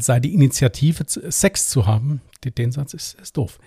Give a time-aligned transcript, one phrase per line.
[0.00, 2.20] sei die Initiative, Sex zu haben.
[2.44, 3.58] Den Satz ist, ist doof.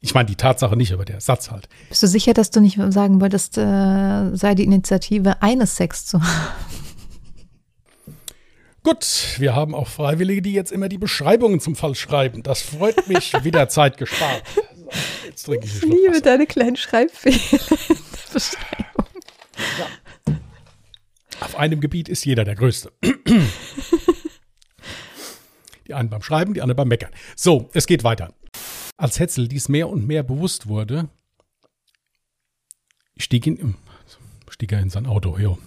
[0.00, 1.68] Ich meine die Tatsache nicht, aber der Satz halt.
[1.88, 6.22] Bist du sicher, dass du nicht sagen wolltest, äh, sei die Initiative, eines Sex zu
[6.22, 6.54] haben?
[8.82, 9.06] Gut,
[9.38, 12.42] wir haben auch Freiwillige, die jetzt immer die Beschreibungen zum Fall schreiben.
[12.42, 14.42] Das freut mich, wieder Zeit gespart.
[15.26, 16.20] Jetzt trinke ich, ich liebe Wasser.
[16.20, 17.38] deine kleinen Schreibfehler
[17.88, 19.06] in der Beschreibung.
[19.78, 20.34] Ja.
[21.40, 22.92] Auf einem Gebiet ist jeder der Größte.
[25.94, 27.10] die einen beim Schreiben, die anderen beim Meckern.
[27.36, 28.34] So, es geht weiter.
[28.96, 31.08] Als Hetzel dies mehr und mehr bewusst wurde,
[33.16, 33.76] stieg, ihn,
[34.50, 35.38] stieg er in sein Auto.
[35.38, 35.58] Jo.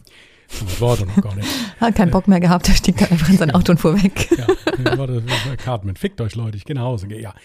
[0.50, 1.48] Das Wort noch gar nicht.
[1.80, 4.30] Hat keinen Bock mehr gehabt, er stieg dann einfach in sein Auto und fuhr weg.
[4.38, 5.22] ja, warte,
[5.58, 7.08] Cartman, fickt euch Leute, ich gehe nach Hause.
[7.14, 7.36] Ja.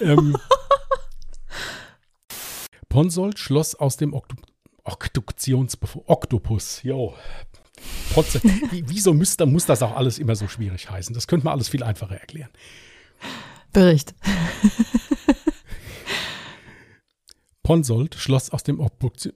[0.00, 0.36] Ähm,
[2.88, 4.36] Ponsold schloss aus dem Oktu
[4.84, 6.04] Obduktionsbefund.
[6.06, 7.14] Oktopus, jo.
[8.12, 8.40] Potze.
[8.70, 11.14] Wieso müsste, muss das auch alles immer so schwierig heißen?
[11.14, 12.50] Das könnte man alles viel einfacher erklären.
[13.72, 14.14] Bericht.
[17.62, 19.34] Ponsold schloss aus dem Obduktion.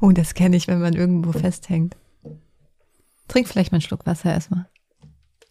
[0.00, 1.96] Oh, das kenne ich, wenn man irgendwo festhängt.
[3.28, 4.68] Trink vielleicht mal einen Schluck Wasser erstmal.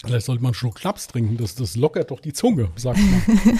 [0.03, 3.59] Vielleicht sollte man einen Schluck Schnaps trinken, das, das lockert doch die Zunge, sagt man.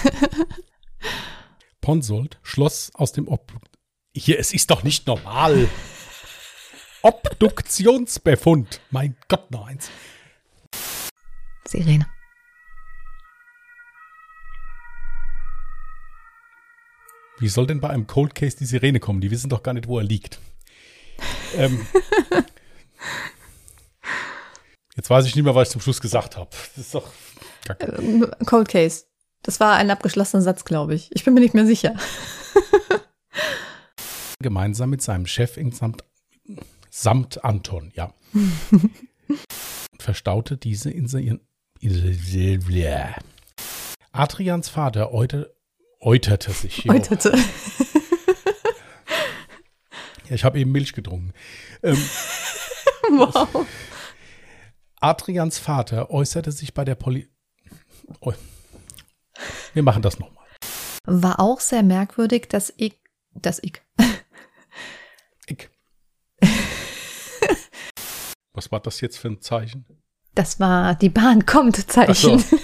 [1.80, 3.52] Ponsold schloss aus dem Ob
[4.14, 5.68] Hier, es ist doch nicht normal.
[7.02, 8.80] Obduktionsbefund.
[8.90, 9.90] Mein Gott, noch eins.
[11.66, 12.06] Sirene.
[17.38, 19.20] Wie soll denn bei einem Cold Case die Sirene kommen?
[19.20, 20.38] Die wissen doch gar nicht, wo er liegt.
[21.56, 21.84] Ähm,
[24.96, 26.50] jetzt weiß ich nicht mehr, was ich zum Schluss gesagt habe.
[26.50, 27.10] Das ist doch
[27.64, 27.86] kacke.
[27.96, 29.06] Ähm, Cold Case.
[29.42, 31.10] Das war ein abgeschlossener Satz, glaube ich.
[31.12, 31.96] Ich bin mir nicht mehr sicher.
[34.38, 36.04] Gemeinsam mit seinem Chef samt,
[36.92, 38.12] samt Anton, ja.
[39.98, 41.40] verstaute diese in seinen.
[44.12, 45.56] Adrians Vater äuterte,
[46.00, 46.88] äuterte sich.
[46.88, 47.36] Äuterte.
[50.28, 51.32] Ja, ich habe eben Milch getrunken.
[51.82, 51.96] Ähm,
[53.10, 53.66] wow.
[55.00, 57.28] Adrians Vater äußerte sich bei der Poli.
[58.20, 58.32] Oh.
[59.74, 60.46] Wir machen das nochmal.
[61.04, 63.00] War auch sehr merkwürdig, dass ich.
[63.34, 63.82] Dass ich.
[68.54, 69.86] Was war das jetzt für ein Zeichen?
[70.34, 72.38] Das war die Bahn kommt Zeichen.
[72.38, 72.56] So.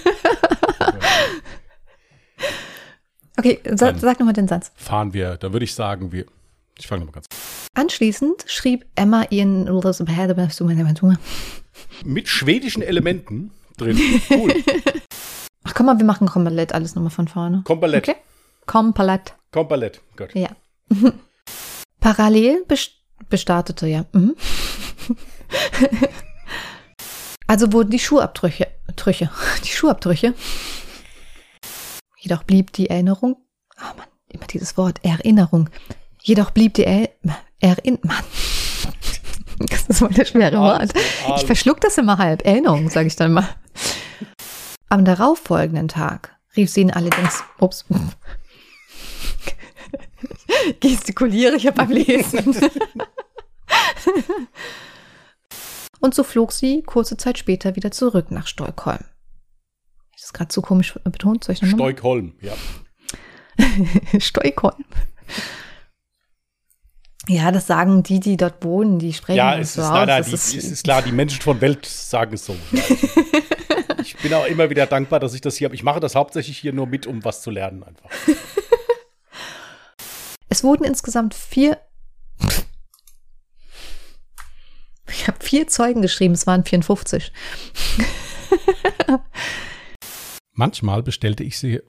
[3.37, 4.71] okay, sa sag nochmal den Satz.
[4.75, 6.25] Fahren wir, dann würde ich sagen, wir.
[6.77, 7.27] Ich fange nochmal ganz.
[7.73, 9.67] Anschließend schrieb Emma ihren
[12.03, 13.97] mit schwedischen Elementen drin.
[14.29, 14.53] Cool.
[15.63, 17.61] Ach komm mal, wir machen Komplett alles nochmal von vorne.
[17.65, 18.07] Komplett.
[18.07, 18.19] Okay.
[18.65, 19.35] Komplett.
[19.51, 20.33] Komplett, gut.
[20.35, 20.49] Ja.
[21.99, 22.65] Parallel
[23.29, 24.05] bestartete, ja.
[24.13, 24.35] Mhm.
[27.47, 29.29] also wurden die Schuhabdrücke, Trüche,
[29.63, 30.33] die Schuhabdrücke.
[32.17, 33.37] Jedoch blieb die Erinnerung,
[33.77, 35.69] ah oh Mann, immer dieses Wort, Erinnerung.
[36.21, 37.09] Jedoch blieb die er
[37.59, 38.23] Erinnerung, Mann.
[39.59, 40.93] Das ist mal das schwere Wort.
[41.35, 42.45] Ich verschluck das immer halb.
[42.45, 43.49] Erinnerung, sage ich dann mal.
[44.87, 47.83] Am darauffolgenden Tag rief sie ihn allerdings, ups,
[50.79, 52.55] gestikuliere ich beim Lesen.
[55.99, 59.03] Und so flog sie kurze Zeit später wieder zurück nach Stockholm.
[60.15, 61.43] Ist das gerade zu komisch betont?
[61.43, 62.53] Soll ich noch Stockholm, ja.
[64.19, 64.85] Stockholm.
[67.27, 69.93] Ja, das sagen die, die dort wohnen, die sprechen ja, es so ist aus.
[69.93, 72.55] Leider, die, ist, es ist klar, die Menschen von Welt sagen es so.
[74.01, 75.75] ich bin auch immer wieder dankbar, dass ich das hier habe.
[75.75, 78.09] Ich mache das hauptsächlich hier nur mit, um was zu lernen einfach.
[80.49, 81.77] es wurden insgesamt vier
[85.11, 87.31] Ich habe vier Zeugen geschrieben, es waren 54.
[90.53, 91.81] Manchmal bestellte ich sie,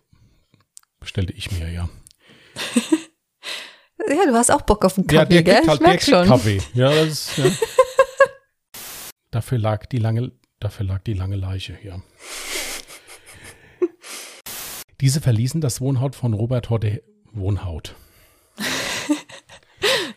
[1.00, 1.88] bestellte ich mir, ja.
[4.08, 5.66] Ja, du hast auch Bock auf einen Kaffee, ja, der gell?
[5.66, 6.26] Halt, ich schon.
[6.26, 6.60] Kaffee.
[6.74, 7.44] Ja, das ja.
[9.30, 12.02] dafür lag die lange, dafür lag die lange Leiche hier.
[15.00, 17.94] Diese verließen das Wohnhaut von Robert Hodde Wohnhaut.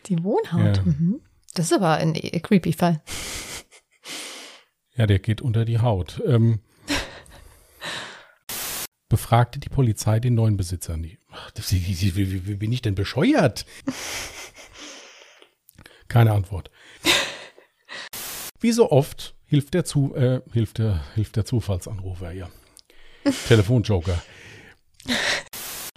[0.08, 0.78] die Wohnhaut?
[0.78, 0.84] Ja.
[0.84, 1.22] Mhm.
[1.54, 3.02] Das ist aber ein creepy Fall.
[4.96, 6.22] Ja, der geht unter die Haut.
[6.24, 6.60] Ähm,
[9.10, 11.00] befragte die Polizei den neuen Besitzer.
[11.32, 13.66] Ach, wie, wie, wie bin ich denn bescheuert?
[16.08, 16.70] Keine Antwort.
[18.60, 22.52] Wie so oft hilft der, Zu, äh, hilft der, hilft der Zufallsanrufer ja.
[23.48, 24.22] Telefonjoker.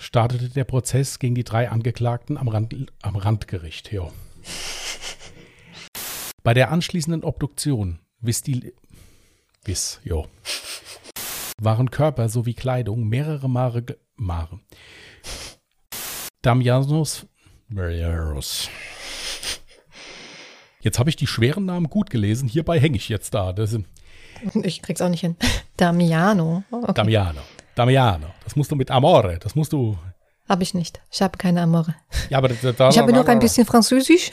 [0.01, 3.93] Startete der Prozess gegen die drei Angeklagten am, Rand, am Randgericht.
[3.93, 4.11] Ja.
[6.47, 8.73] Bei der anschließenden Obduktion wies die
[9.65, 10.29] Wiss, jo.
[11.61, 13.85] Waren Körper sowie Kleidung mehrere Mare,
[14.15, 14.61] Mare.
[16.43, 17.27] Damianos.
[20.83, 22.49] Jetzt habe ich die schweren Namen gut gelesen.
[22.49, 23.53] Hierbei hänge ich jetzt da.
[23.53, 23.77] Das
[24.63, 25.35] Ich krieg's auch nicht hin.
[25.77, 26.63] Damiano.
[26.71, 26.93] Oh, Okay.
[26.95, 27.41] Damiano.
[27.75, 28.29] Damiano.
[28.45, 29.41] Das musst du mit Amore.
[29.41, 29.99] Das musst du.
[30.49, 31.01] Habe ich nicht.
[31.11, 31.97] Ich habe keine Amore.
[32.31, 34.31] Ja, aber da, da, Ich habe noch ein bisschen Französisch.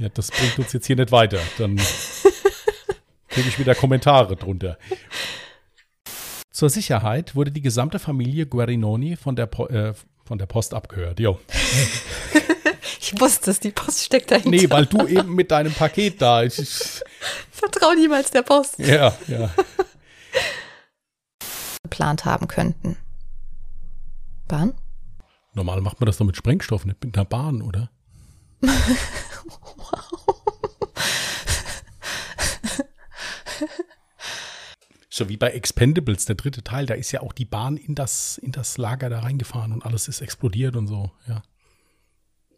[0.00, 1.38] Ja, das bringt uns jetzt hier nicht weiter.
[1.58, 1.76] Dann
[3.28, 4.78] kriege ich wieder Kommentare drunter.
[6.50, 9.94] Zur Sicherheit wurde die gesamte Familie Guarinoni von der, Po- äh,
[10.24, 11.20] von der Post abgehört.
[11.20, 11.38] Jo.
[13.02, 14.50] Ich wusste es, die Post steckt dahinter.
[14.50, 16.44] Nee, weil du eben mit deinem Paket da.
[16.44, 17.02] Ich, ich,
[17.50, 18.78] Vertrau niemals der Post.
[18.78, 19.50] ja, ja.
[21.82, 22.96] Geplant haben könnten.
[24.46, 24.74] Bahn?
[25.54, 27.90] Normal macht man das doch mit Sprengstoff, nicht mit einer Bahn, oder?
[35.12, 38.38] So wie bei Expendables, der dritte Teil, da ist ja auch die Bahn in das,
[38.38, 41.42] in das Lager da reingefahren und alles ist explodiert und so, ja.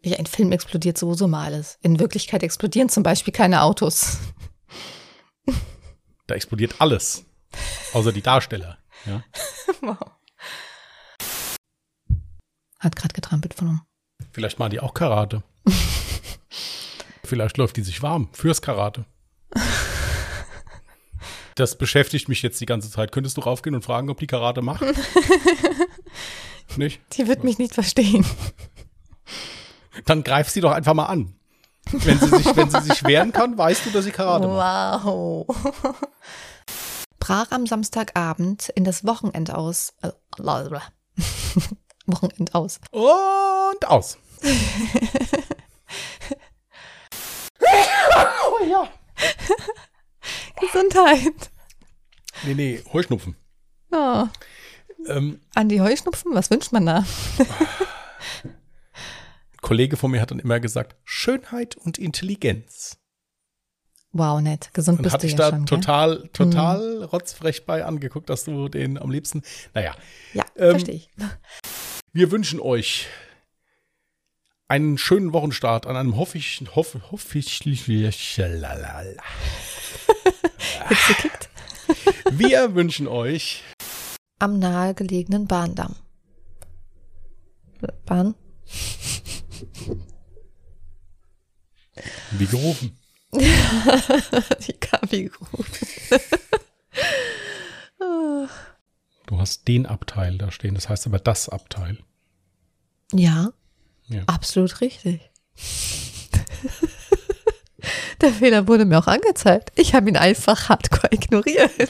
[0.01, 1.77] Ja, in Film explodiert sowieso mal alles.
[1.81, 4.19] In Wirklichkeit explodieren zum Beispiel keine Autos.
[6.25, 7.25] Da explodiert alles.
[7.91, 8.77] Außer die Darsteller.
[9.05, 9.25] Ja.
[12.79, 13.81] Hat gerade getrampelt von um.
[14.31, 15.43] Vielleicht machen die auch Karate.
[17.23, 19.05] Vielleicht läuft die sich warm fürs Karate.
[21.55, 23.11] Das beschäftigt mich jetzt die ganze Zeit.
[23.11, 24.83] Könntest du raufgehen und fragen, ob die Karate macht?
[26.77, 27.01] Nicht?
[27.13, 28.25] Die wird mich nicht verstehen.
[30.05, 31.35] Dann greif sie doch einfach mal an.
[31.91, 35.05] Wenn sie sich, wenn sie sich wehren kann, weißt du, dass sie Karate macht.
[35.05, 35.45] Wow.
[37.19, 39.93] Brach am Samstagabend in das Wochenend aus.
[40.01, 40.11] Äh,
[42.07, 42.79] Wochenend aus.
[42.91, 44.17] Und aus.
[47.61, 48.87] oh ja.
[50.61, 51.51] Gesundheit.
[52.45, 53.35] Nee, nee, Heuschnupfen.
[53.91, 54.25] Oh.
[55.07, 57.05] Ähm, Andi Heuschnupfen, was wünscht man da?
[58.43, 58.47] ein
[59.61, 62.97] Kollege von mir hat dann immer gesagt, Schönheit und Intelligenz.
[64.15, 64.69] Wow, nett.
[64.73, 65.79] Gesund Und bist hatte du ich ja da schon, gell?
[65.79, 69.41] total, total rotzfrech bei angeguckt, dass du den am liebsten.
[69.73, 69.95] Naja,
[70.33, 71.09] Ja, ähm, verstehe ich.
[72.13, 73.07] wir wünschen euch
[74.73, 79.13] einen schönen Wochenstart an einem hoffig, hoff, hoffig, lalala.
[80.89, 81.49] Jetzt geklickt.
[82.31, 83.63] Wir wünschen euch
[84.39, 85.95] Am nahegelegenen Bahndamm.
[88.07, 88.33] Bahn?
[92.31, 92.97] wie gerufen.
[93.31, 95.87] Die Kaffee gerufen.
[99.27, 101.99] Du hast den Abteil da stehen, das heißt aber das Abteil.
[103.11, 103.53] Ja,
[104.13, 104.23] Ja.
[104.27, 105.21] absolut richtig.
[108.21, 109.71] Der Fehler wurde mir auch angezeigt.
[109.75, 111.71] Ich habe ihn einfach hardcore ignoriert.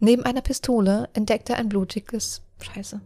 [0.00, 3.00] Neben einer Pistole entdeckte er ein blutiges Scheiße.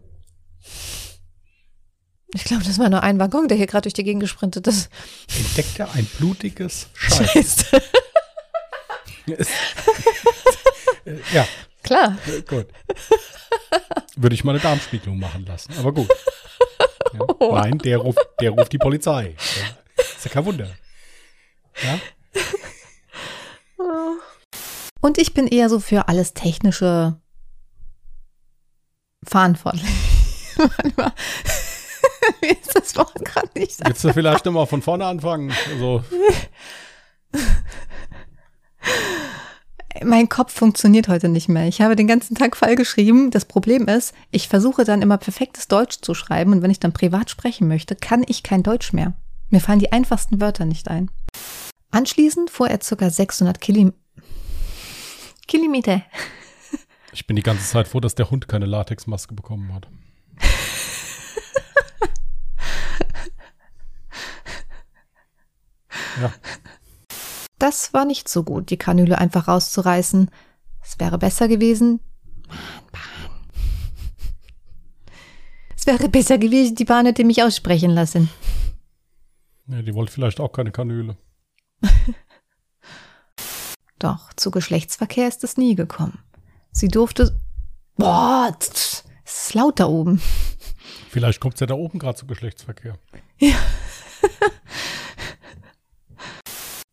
[2.32, 4.88] Ich glaube, das war nur ein Waggon, der hier gerade durch die Gegend gesprintet ist.
[5.36, 7.32] Entdeckt er ein blutiges Scheiß.
[7.32, 7.82] Scheiße.
[11.04, 11.46] Äh, ja,
[11.82, 12.16] Klar.
[12.48, 12.66] gut.
[14.22, 16.08] Würde ich mal eine Darmspiegelung machen lassen, aber gut.
[17.12, 17.26] Ja.
[17.40, 19.34] Nein, der ruft, der ruft die Polizei.
[19.36, 20.02] Ja.
[20.16, 20.68] Ist ja kein Wunder.
[21.82, 21.98] Ja?
[25.00, 27.20] Und ich bin eher so für alles technische
[29.24, 29.82] verantwortlich.
[32.40, 35.52] Mir ist das Wort gerade nicht Willst du vielleicht nochmal von vorne anfangen?
[35.72, 36.04] Also,
[40.02, 41.68] Mein Kopf funktioniert heute nicht mehr.
[41.68, 43.30] Ich habe den ganzen Tag Fall geschrieben.
[43.30, 46.94] Das Problem ist, ich versuche dann immer perfektes Deutsch zu schreiben und wenn ich dann
[46.94, 49.12] privat sprechen möchte, kann ich kein Deutsch mehr.
[49.50, 51.10] Mir fallen die einfachsten Wörter nicht ein.
[51.90, 53.10] Anschließend fuhr er ca.
[53.10, 53.92] 600 Kilim
[55.46, 56.02] Kilometer.
[57.12, 59.88] ich bin die ganze Zeit froh, dass der Hund keine Latexmaske bekommen hat.
[66.20, 66.32] Ja,
[67.60, 70.30] Das war nicht so gut, die Kanüle einfach rauszureißen.
[70.82, 72.00] Es wäre besser gewesen.
[72.48, 72.58] Bahn,
[72.90, 73.02] Bahn.
[75.76, 78.30] Es wäre besser gewesen, die Bahn hätte mich aussprechen lassen.
[79.66, 81.18] ja die wollte vielleicht auch keine Kanüle.
[83.98, 86.18] Doch, zu Geschlechtsverkehr ist es nie gekommen.
[86.72, 87.38] Sie durfte.
[87.96, 90.22] Boah, es ist laut da oben.
[91.10, 92.98] Vielleicht kommt es ja da oben gerade zu Geschlechtsverkehr.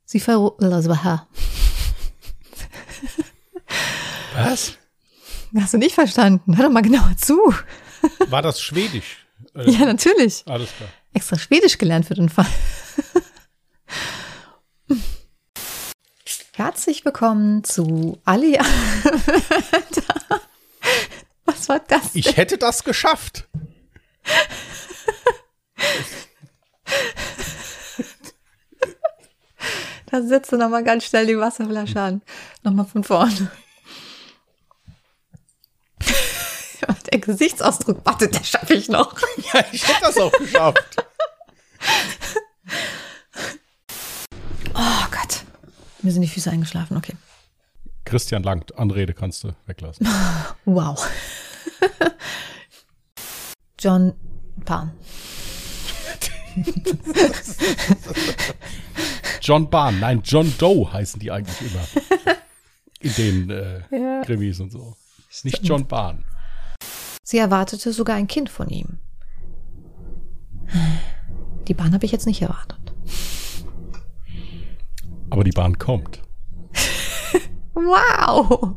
[0.09, 0.39] Sie ver.
[4.35, 4.77] Was?
[5.59, 6.55] Hast du nicht verstanden?
[6.55, 7.37] Hör doch mal genauer zu.
[8.29, 9.25] War das Schwedisch?
[9.65, 10.43] Ja, natürlich.
[10.47, 10.89] Alles klar.
[11.13, 12.45] Extra Schwedisch gelernt für den Fall.
[16.53, 18.57] Herzlich willkommen zu Ali.
[21.45, 22.13] Was war das?
[22.13, 23.47] Ich hätte das geschafft.
[30.25, 32.21] Setzt du nochmal ganz schnell die Wasserflasche an.
[32.63, 33.51] Nochmal von vorne.
[37.11, 39.15] Der Gesichtsausdruck, warte, das schaffe ich noch.
[39.53, 41.03] Ja, ich hätte das auch geschafft.
[44.73, 45.43] Oh Gott.
[46.01, 47.15] Mir sind die Füße eingeschlafen, okay.
[48.05, 48.77] Christian langt.
[48.77, 50.07] Anrede kannst du weglassen.
[50.65, 51.07] Wow.
[53.79, 54.13] John
[54.65, 54.91] Pan.
[59.41, 59.99] John Bahn.
[59.99, 62.35] Nein, John Doe heißen die eigentlich immer.
[62.99, 64.21] In den äh, Ja.
[64.23, 64.95] Krimis und so.
[65.43, 66.25] Nicht John Bahn.
[67.23, 68.99] Sie erwartete sogar ein Kind von ihm.
[71.67, 72.79] Die Bahn habe ich jetzt nicht erwartet.
[75.29, 76.21] Aber die Bahn kommt.
[77.79, 78.73] Wow!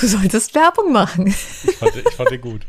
[0.00, 1.26] Du solltest Werbung machen.
[1.26, 1.34] Ich
[1.76, 2.64] fand, ich fand den gut.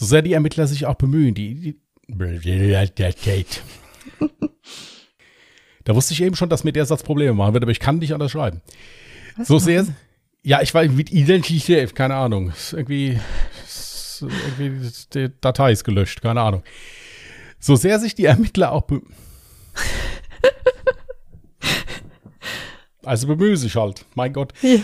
[0.00, 1.54] So sehr die Ermittler sich auch bemühen, die.
[1.60, 1.78] die
[5.84, 7.98] da wusste ich eben schon, dass mir der Satz Probleme machen wird, aber ich kann
[7.98, 8.62] nicht anders schreiben.
[9.36, 9.86] Was So sehr.
[10.42, 12.48] Ja, ich weiß, mit Identität, keine Ahnung.
[12.48, 13.18] Ist irgendwie,
[13.62, 16.62] ist irgendwie die Datei ist gelöscht, keine Ahnung.
[17.58, 18.86] So sehr sich die Ermittler auch
[23.04, 24.54] Also bemühen sich halt, mein Gott.
[24.62, 24.78] Ja.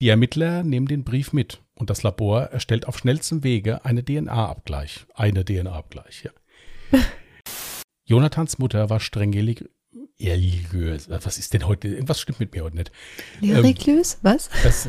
[0.00, 5.06] Die Ermittler nehmen den Brief mit und das Labor erstellt auf schnellstem Wege eine DNA-Abgleich.
[5.14, 6.30] Eine DNA-Abgleich, ja.
[8.04, 9.68] Jonathans Mutter war streng relig-
[10.20, 11.08] religiös.
[11.10, 11.88] Was ist denn heute?
[11.88, 12.92] Irgendwas stimmt mit mir heute nicht.
[13.40, 14.18] Lyriklös?
[14.22, 14.48] Was?
[14.62, 14.88] Das,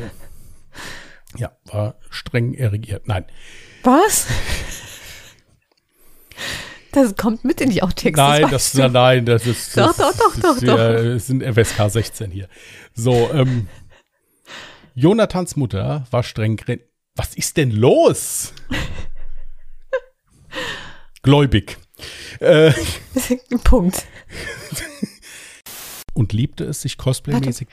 [1.36, 3.06] ja, war streng erregiert.
[3.06, 3.24] Nein.
[3.82, 4.26] Was?
[6.92, 8.16] Das kommt mit in die Outtakes.
[8.16, 8.88] Nein, das, du.
[8.88, 9.76] nein, das ist.
[9.76, 12.48] Doch, das, doch, doch, das doch, ist, Ja, sind FSK 16 hier.
[12.94, 13.68] So, ähm,
[15.02, 16.58] Jonathans Mutter war streng.
[16.66, 16.80] re-
[17.14, 18.52] Was ist denn los?
[21.22, 21.78] Gläubig.
[22.40, 22.72] Äh,
[23.64, 24.06] Punkt.
[26.14, 27.68] und liebte es, sich cosplaymäßig.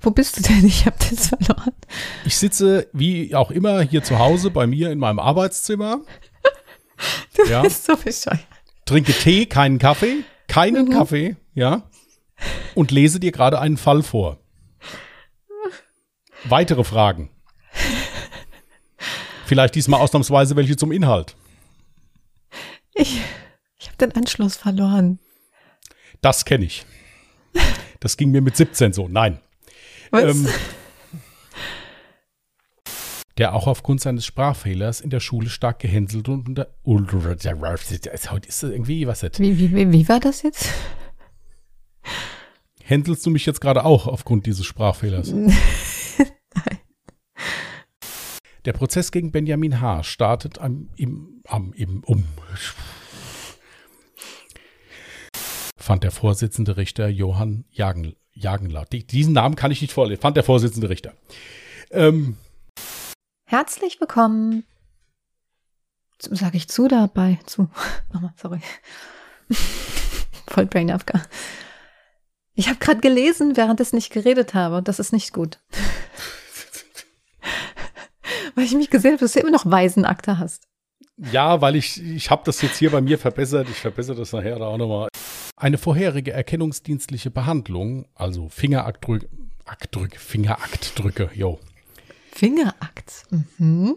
[0.00, 0.66] Wo bist du denn?
[0.66, 1.74] Ich habe das verloren.
[2.24, 6.00] Ich sitze wie auch immer hier zu Hause bei mir in meinem Arbeitszimmer.
[7.36, 7.62] Du Ja.
[7.62, 8.40] bist so bescheuert.
[8.84, 10.92] trinke Tee, keinen Kaffee, keinen Mhm.
[10.92, 11.88] Kaffee, ja,
[12.74, 14.39] und lese dir gerade einen Fall vor.
[16.44, 17.30] Weitere Fragen.
[19.46, 21.36] Vielleicht diesmal ausnahmsweise welche zum Inhalt.
[22.94, 23.20] Ich,
[23.78, 25.18] ich habe den Anschluss verloren.
[26.20, 26.84] Das kenne ich.
[27.98, 29.08] Das ging mir mit 17 so.
[29.08, 29.40] Nein.
[30.10, 30.22] Was?
[30.22, 30.48] Ähm,
[33.38, 36.68] der auch aufgrund seines Sprachfehlers in der Schule stark gehänselt und unter.
[36.84, 39.40] Heute ist das irgendwie, was jetzt?
[39.40, 40.68] wie, wie, wie, wie war das jetzt?
[42.84, 45.32] Hänselst du mich jetzt gerade auch aufgrund dieses Sprachfehlers?
[48.66, 50.02] Der Prozess gegen Benjamin H.
[50.02, 52.24] startet am, im, am, im, um.
[55.78, 58.84] Fand der Vorsitzende Richter Johann Jagen, Jagenler.
[58.92, 60.20] Die, diesen Namen kann ich nicht vorlesen.
[60.20, 61.14] Fand der Vorsitzende Richter.
[61.90, 62.36] Ähm,
[63.46, 64.64] Herzlich willkommen.
[66.18, 67.38] Sage ich zu dabei?
[67.46, 67.70] Zu.
[68.12, 68.60] Nochmal, sorry.
[70.46, 71.14] Voll Brain AFK.
[72.54, 74.82] Ich habe gerade gelesen, während ich nicht geredet habe.
[74.82, 75.58] Das ist nicht gut.
[78.54, 80.64] Weil ich mich gesehen habe, dass du immer noch Waisenakte hast.
[81.32, 83.68] ja, weil ich, ich habe das jetzt hier bei mir verbessert.
[83.70, 85.08] Ich verbessere das nachher da auch nochmal.
[85.56, 89.28] Eine vorherige erkennungsdienstliche Behandlung, also Fingerabdrücke,
[89.66, 91.60] Aktdrück, Fingeraktdrücke, jo.
[92.32, 93.24] Fingerakt.
[93.58, 93.96] Mhm.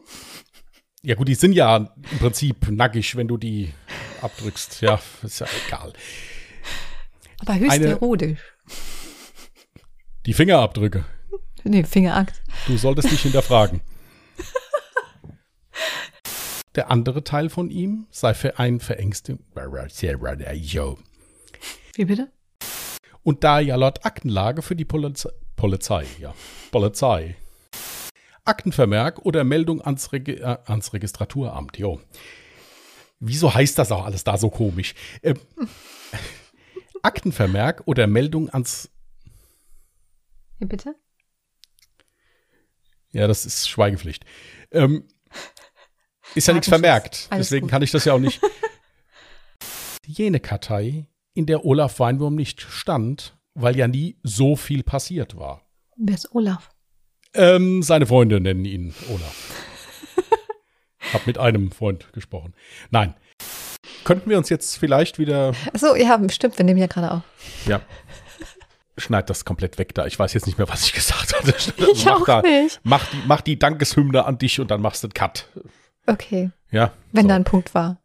[1.01, 1.87] Ja gut, die sind ja im
[2.19, 3.73] Prinzip nackig, wenn du die
[4.21, 4.81] abdrückst.
[4.81, 5.93] Ja, ist ja egal.
[7.39, 8.39] Aber höchst Eine- erotisch.
[10.25, 11.05] Die Fingerabdrücke.
[11.63, 12.41] Nee, Fingerakt.
[12.67, 13.81] Du solltest dich hinterfragen.
[16.75, 19.39] Der andere Teil von ihm sei für ein verängstigt.
[21.95, 22.31] Wie bitte?
[23.21, 26.33] Und da ja laut Aktenlage für die Polizei, Polizei, ja,
[26.71, 27.35] Polizei,
[28.43, 32.01] Aktenvermerk oder Meldung ans, Regi äh, ans Registraturamt, jo.
[33.19, 34.95] Wieso heißt das auch alles da so komisch?
[35.21, 35.39] Ähm,
[37.03, 38.89] Aktenvermerk oder Meldung ans,
[40.57, 40.95] Wie bitte?
[43.11, 44.25] ja, das ist Schweigepflicht.
[44.71, 45.07] Ähm,
[46.35, 47.71] ist ja nichts vermerkt, Alles deswegen gut.
[47.71, 48.41] kann ich das ja auch nicht.
[50.05, 55.61] Jene Kartei, in der Olaf Weinwurm nicht stand, weil ja nie so viel passiert war.
[55.95, 56.69] Wer ist Olaf?
[57.33, 59.51] Ähm, seine Freunde nennen ihn Olaf.
[61.13, 62.53] Hab mit einem Freund gesprochen.
[62.91, 63.13] Nein.
[64.03, 65.53] könnten wir uns jetzt vielleicht wieder.
[65.73, 67.21] Achso, ja, stimmt, wir nehmen ja gerade auf.
[67.65, 67.81] Ja.
[68.97, 70.05] Schneid das komplett weg da.
[70.05, 71.53] Ich weiß jetzt nicht mehr, was ich gesagt hatte.
[71.93, 72.79] Ich mach auch da, nicht.
[72.83, 75.47] Mach die, mach die Dankeshymne an dich und dann machst du einen Cut.
[76.05, 76.93] Okay, Ja.
[77.11, 77.29] wenn so.
[77.29, 77.99] da ein Punkt war.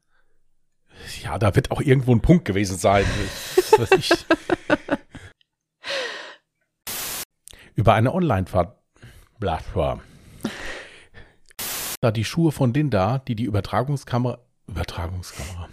[1.23, 3.05] Ja, da wird auch irgendwo ein Punkt gewesen sein.
[7.75, 10.01] Über eine Online-Plattform.
[12.01, 14.39] Da die Schuhe von Linda, die die Übertragungskamera.
[14.67, 15.69] Übertragungskamera.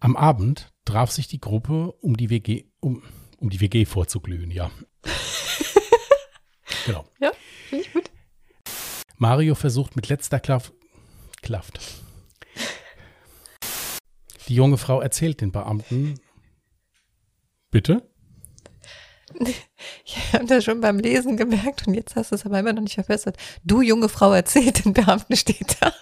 [0.00, 3.02] Am Abend traf sich die Gruppe, um die WG, um,
[3.38, 4.70] um die WG vorzuglühen, ja.
[6.86, 7.04] genau.
[7.20, 7.32] Ja,
[7.68, 8.10] finde ich gut.
[9.16, 10.72] Mario versucht mit letzter Klaff,
[11.44, 11.78] Kraft.
[14.48, 16.18] Die junge Frau erzählt den Beamten.
[17.70, 18.08] Bitte?
[20.06, 22.82] Ich habe das schon beim Lesen gemerkt und jetzt hast du es aber immer noch
[22.82, 23.36] nicht verbessert.
[23.64, 25.92] Du, junge Frau, erzählt den Beamten, steht da.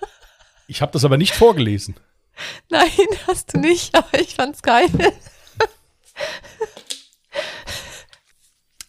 [0.68, 1.96] Ich habe das aber nicht vorgelesen.
[2.70, 2.88] Nein,
[3.26, 4.88] hast du nicht, aber ich fand's geil.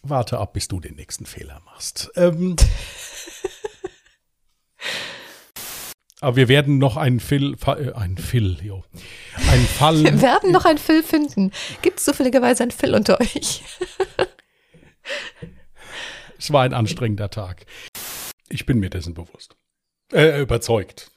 [0.02, 2.10] Warte ab, bis du den nächsten Fehler machst.
[2.16, 2.56] Ähm,
[6.24, 8.82] aber wir werden noch einen Phil, äh, einen Phil, jo.
[9.48, 10.02] Einen Fall.
[10.02, 11.52] Wir werden noch einen Phil finden.
[11.82, 13.62] Gibt es zufälligerweise einen Phil unter euch?
[16.36, 17.64] Es war ein anstrengender Tag.
[18.50, 19.56] Ich bin mir dessen bewusst.
[20.12, 21.10] Äh, überzeugt.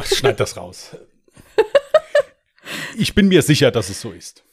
[0.00, 0.96] Ach, schneid das raus.
[2.96, 4.44] Ich bin mir sicher, dass es so ist.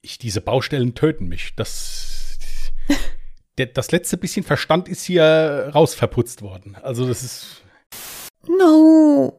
[0.00, 1.54] Ich, diese Baustellen töten mich.
[1.56, 2.38] Das,
[3.56, 6.76] das letzte bisschen Verstand ist hier rausverputzt worden.
[6.76, 7.62] Also das ist.
[8.48, 9.38] No.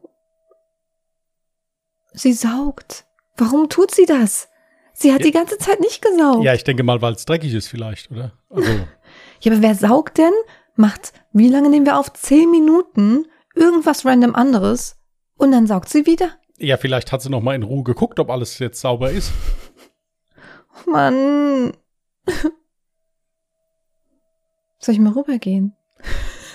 [2.12, 3.06] Sie saugt.
[3.36, 4.48] Warum tut sie das?
[4.92, 5.26] Sie hat Ja.
[5.26, 6.44] die ganze Zeit nicht gesaugt.
[6.44, 8.32] Ja, ich denke mal, weil es dreckig ist vielleicht, oder?
[8.50, 8.70] Also,
[9.40, 10.32] Ja, aber wer saugt denn?
[10.76, 12.12] Macht, wie lange nehmen wir auf?
[12.12, 14.96] Zehn Minuten irgendwas random anderes
[15.36, 16.36] und dann saugt sie wieder?
[16.58, 19.32] ja, vielleicht hat sie noch mal in Ruhe geguckt, ob alles jetzt sauber ist.
[20.86, 21.72] Oh Mann.
[24.78, 25.74] Soll ich mal rübergehen?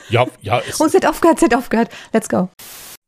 [0.10, 1.90] Ja, ja, es, Oh, sie hat aufgehört, sie hat aufgehört.
[2.14, 2.50] Let's go.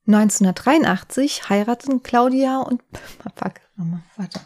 [0.08, 2.82] 1983 heirateten Claudia und.
[3.36, 4.40] Fuck, Mama, warte.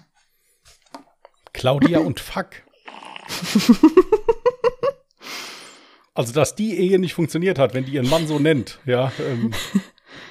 [1.53, 2.47] Claudia und Fuck.
[6.15, 9.11] Also, dass die Ehe nicht funktioniert hat, wenn die ihren Mann so nennt, ja.
[9.19, 9.53] Ähm,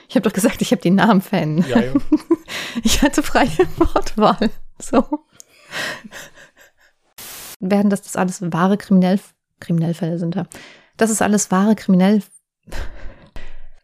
[0.09, 1.65] Ich habe doch gesagt, ich habe die Namen Fan.
[1.67, 1.93] ja, ja.
[2.85, 4.51] Ich hatte freie Wortwahl.
[4.79, 5.25] So.
[7.59, 9.19] Werden, dass das alles wahre Kriminell
[9.59, 10.35] Kriminellfälle sind.
[10.35, 10.45] Ja.
[10.97, 12.23] Das ist alles wahre Kriminell.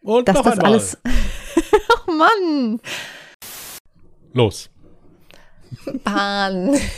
[0.01, 0.71] Und Dass noch das einmal.
[0.71, 0.97] alles.
[2.07, 2.79] oh Mann!
[4.33, 4.69] Los.
[6.03, 6.75] Bahn.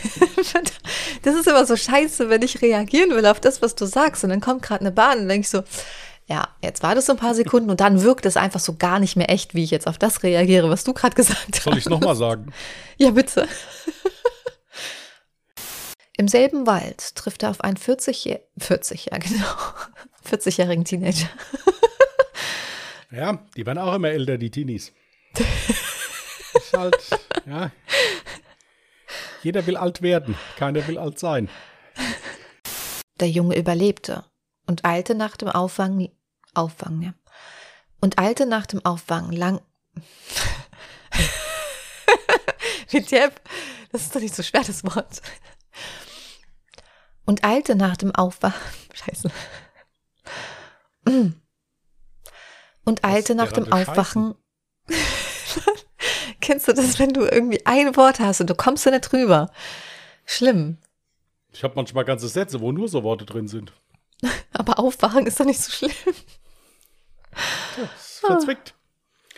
[1.24, 4.24] Das ist immer so scheiße, wenn ich reagieren will auf das, was du sagst.
[4.24, 5.63] Und dann kommt gerade eine Bahn und dann denke ich so,
[6.26, 9.00] ja, jetzt war das so ein paar Sekunden und dann wirkt es einfach so gar
[9.00, 11.63] nicht mehr echt, wie ich jetzt auf das reagiere, was du gerade gesagt hast.
[11.63, 12.52] Soll ich es nochmal sagen?
[12.97, 13.47] Ja, bitte.
[16.22, 19.44] Im selben Wald trifft er auf einen 40 40, ja genau,
[20.30, 21.28] 40-jährigen Teenager.
[23.12, 24.94] Ja, die werden auch immer älter, die Teenies.
[26.54, 26.96] ist halt,
[27.46, 27.72] ja.
[29.44, 31.50] Jeder will alt werden, keiner will alt sein.
[33.20, 34.24] Der Junge überlebte
[34.66, 36.08] und eilte nach dem Auffangen,
[36.54, 37.14] Auffangen, ja.
[38.00, 39.60] Und eilte nach dem Auffangen lang.
[42.90, 43.42] Viteb,
[43.92, 45.22] das ist doch nicht so schwer, das Wort.
[47.32, 48.60] Und eilte nach dem Aufwachen.
[48.94, 49.32] Scheiße.
[52.84, 54.36] Und eilte nach dem das Aufwachen.
[56.41, 59.50] Kennst du das, wenn du irgendwie ein Wort hast und du kommst da nicht drüber?
[60.26, 60.80] Schlimm.
[61.54, 63.72] Ich habe manchmal ganze Sätze, wo nur so Worte drin sind.
[64.52, 65.94] Aber Aufwachen ist doch nicht so schlimm.
[67.78, 68.76] Das ist verzwickt.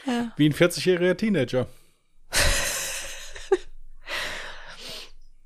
[0.08, 0.34] Ja.
[0.36, 1.68] Wie ein 40-jähriger Teenager.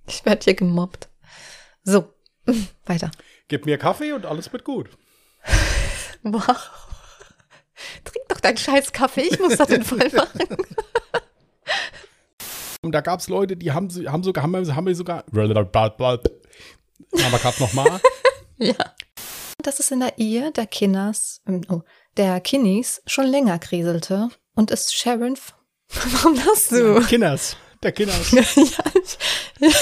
[0.08, 1.10] Ich werde hier gemobbt.
[1.84, 2.14] So,
[2.86, 3.12] weiter.
[3.48, 4.90] Gib mir Kaffee und alles wird gut.
[6.24, 6.72] Wow.
[8.04, 10.42] Trink doch deinen scheiß Kaffee, ich muss das denn voll machen.
[12.82, 15.24] Und da gab es Leute, die haben, haben sogar, haben, haben sogar.
[15.32, 15.44] Wir
[17.40, 18.00] gerade nochmal.
[18.58, 18.76] Ja.
[19.62, 21.82] Dass es in der Ehe der Kinners, ähm, oh,
[22.18, 25.38] der Kinnies schon länger kriselte und es Sharon.
[25.90, 27.00] Warum lachst du?
[27.08, 27.58] Kinners.
[27.84, 28.32] Der Kinners.
[28.32, 28.42] ja,
[29.60, 29.76] ich,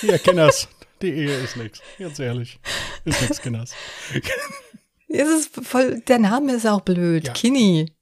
[0.00, 0.68] Hier, Kinners.
[1.02, 1.80] Die Ehe ist nix.
[1.98, 2.58] Ganz ehrlich.
[3.04, 3.72] Ist nix, Kinners.
[5.08, 7.26] es ist voll, der Name ist auch blöd.
[7.26, 7.32] Ja.
[7.32, 7.92] Kinny.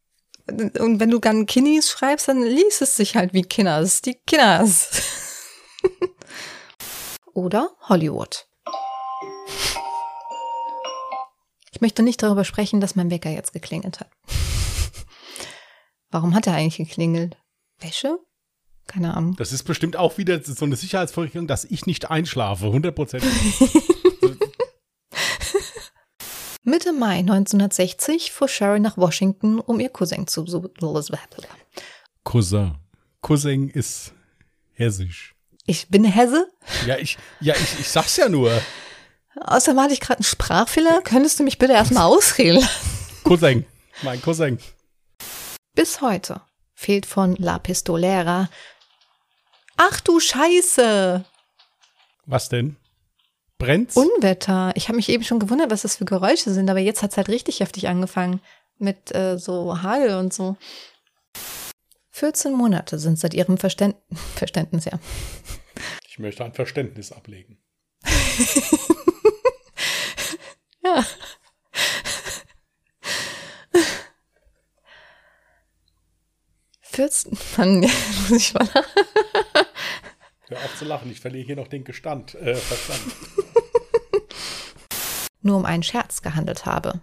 [0.46, 4.02] Und wenn du dann Kinnies schreibst, dann liest es sich halt wie Kinners.
[4.02, 4.90] Die Kinners.
[7.34, 8.46] Oder Hollywood.
[11.72, 14.10] Ich möchte nicht darüber sprechen, dass mein Wecker jetzt geklingelt hat.
[16.10, 17.36] Warum hat er eigentlich geklingelt?
[17.80, 18.18] Wäsche?
[18.86, 19.36] Keine Ahnung.
[19.36, 22.66] Das ist bestimmt auch wieder so eine Sicherheitsvorrichtung, dass ich nicht einschlafe.
[22.66, 23.24] 100 Prozent.
[26.64, 30.70] Mitte Mai 1960 fuhr Sherry nach Washington, um ihr Cousin zu besuchen.
[32.24, 32.74] Cousin.
[33.20, 34.12] Cousin ist
[34.72, 35.34] hessisch.
[35.66, 36.50] Ich bin Hesse.
[36.86, 38.52] Ja, ich, ja, ich, ich sag's ja nur.
[39.40, 41.00] Außerdem hatte ich gerade einen Sprachfehler.
[41.02, 43.24] Könntest du mich bitte erstmal ausreden lassen?
[43.24, 43.66] Cousin.
[44.02, 44.58] Mein Cousin.
[45.74, 46.42] Bis heute
[46.74, 48.50] fehlt von La Pistolera.
[49.76, 51.24] Ach du Scheiße!
[52.26, 52.76] Was denn?
[53.58, 53.96] Brennt's?
[53.96, 54.72] Unwetter.
[54.76, 57.28] Ich habe mich eben schon gewundert, was das für Geräusche sind, aber jetzt hat's halt
[57.28, 58.40] richtig heftig angefangen.
[58.78, 60.56] Mit äh, so Hagel und so.
[62.10, 63.96] 14 Monate sind seit ihrem Verständ
[64.36, 64.98] Verständnis, ja.
[66.08, 67.58] Ich möchte ein Verständnis ablegen.
[70.84, 71.04] ja.
[76.82, 77.80] 14, Mann,
[78.28, 78.68] muss ich mal.
[80.48, 83.00] Hör auf zu lachen, ich verliere hier noch den Gestand, äh, Verstand.
[85.42, 87.00] Nur um einen Scherz gehandelt habe.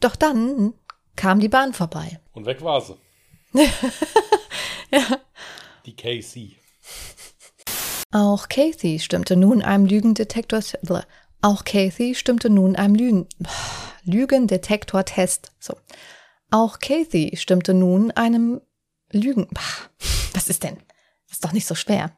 [0.00, 0.74] Doch dann
[1.16, 2.20] kam die Bahn vorbei.
[2.32, 2.96] Und weg war sie.
[4.90, 5.20] ja.
[5.84, 6.56] Die Casey.
[8.10, 10.60] Auch Kathy stimmte nun einem Lügendetektor.
[11.40, 13.26] Auch Kathy stimmte nun einem Lügen,
[14.04, 15.52] Lügendetektor-Test.
[15.58, 15.76] So.
[16.50, 18.60] Auch Kathy stimmte nun einem
[19.10, 19.48] Lügen.
[20.34, 20.78] Was ist denn?
[21.32, 22.10] Ist doch nicht so schwer.